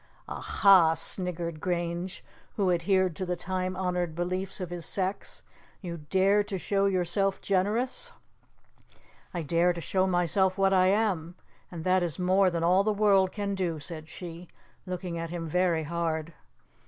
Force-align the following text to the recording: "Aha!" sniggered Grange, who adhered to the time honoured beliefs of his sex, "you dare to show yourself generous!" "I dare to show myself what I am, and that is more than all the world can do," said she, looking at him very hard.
"Aha!" 0.27 0.95
sniggered 0.95 1.59
Grange, 1.59 2.23
who 2.55 2.71
adhered 2.71 3.15
to 3.15 3.23
the 3.23 3.35
time 3.35 3.75
honoured 3.77 4.15
beliefs 4.15 4.59
of 4.59 4.71
his 4.71 4.83
sex, 4.83 5.43
"you 5.79 5.97
dare 6.09 6.41
to 6.43 6.57
show 6.57 6.87
yourself 6.87 7.39
generous!" 7.39 8.11
"I 9.31 9.43
dare 9.43 9.73
to 9.73 9.79
show 9.79 10.07
myself 10.07 10.57
what 10.57 10.73
I 10.73 10.87
am, 10.87 11.35
and 11.69 11.83
that 11.83 12.01
is 12.01 12.17
more 12.17 12.49
than 12.49 12.63
all 12.63 12.83
the 12.83 12.91
world 12.91 13.31
can 13.31 13.53
do," 13.53 13.77
said 13.79 14.09
she, 14.09 14.47
looking 14.87 15.19
at 15.19 15.29
him 15.29 15.47
very 15.47 15.83
hard. 15.83 16.33